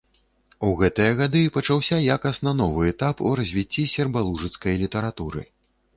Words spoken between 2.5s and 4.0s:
новы этап у развіцці